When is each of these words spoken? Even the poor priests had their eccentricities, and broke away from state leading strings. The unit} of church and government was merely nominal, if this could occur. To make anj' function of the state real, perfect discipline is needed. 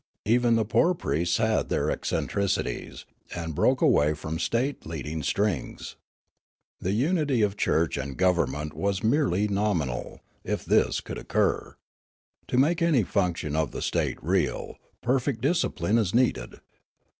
Even 0.25 0.55
the 0.55 0.65
poor 0.65 0.95
priests 0.95 1.37
had 1.37 1.69
their 1.69 1.91
eccentricities, 1.91 3.05
and 3.35 3.53
broke 3.53 3.81
away 3.81 4.15
from 4.15 4.39
state 4.39 4.83
leading 4.83 5.21
strings. 5.21 5.95
The 6.79 6.93
unit} 6.93 7.29
of 7.43 7.55
church 7.55 7.97
and 7.97 8.17
government 8.17 8.73
was 8.73 9.03
merely 9.03 9.47
nominal, 9.47 10.21
if 10.43 10.65
this 10.65 11.01
could 11.01 11.19
occur. 11.19 11.75
To 12.47 12.57
make 12.57 12.79
anj' 12.79 13.05
function 13.05 13.55
of 13.55 13.69
the 13.69 13.81
state 13.83 14.17
real, 14.23 14.75
perfect 15.03 15.39
discipline 15.41 15.99
is 15.99 16.15
needed. 16.15 16.61